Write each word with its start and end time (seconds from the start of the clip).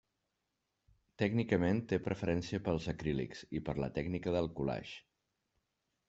Tècnicament 1.23 1.81
té 1.91 1.99
preferència 2.07 2.59
pels 2.67 2.87
acrílics 2.93 3.43
i 3.59 3.61
per 3.67 3.75
la 3.83 3.89
tècnica 3.99 4.33
del 4.37 4.49
collage. 4.61 4.97